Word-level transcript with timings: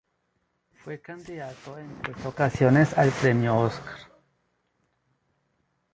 Fue 0.83 0.99
candidato 0.99 1.77
en 1.77 2.01
tres 2.01 2.25
ocasiones 2.25 2.97
al 2.97 3.11
premio 3.11 3.55
Óscar. 3.55 3.97